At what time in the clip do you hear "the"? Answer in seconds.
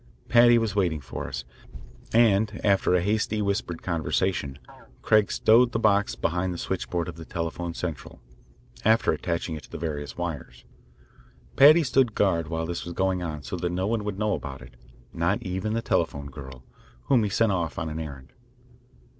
5.73-5.77, 6.51-6.57, 7.17-7.23, 9.69-9.77, 15.73-15.83